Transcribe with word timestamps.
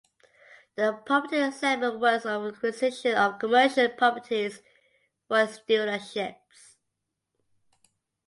The 0.77 0.93
Property 1.05 1.51
segment 1.51 1.99
works 1.99 2.25
on 2.25 2.41
the 2.41 2.55
acquisition 2.55 3.13
of 3.15 3.37
commercial 3.37 3.87
properties 3.89 4.59
for 5.27 5.43
its 5.43 5.59
dealerships. 5.59 6.75